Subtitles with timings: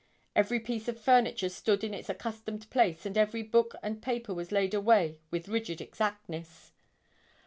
[0.35, 4.51] Every piece of furniture stood in its accustomed place and every book and paper was
[4.51, 6.71] laid away with rigid exactness.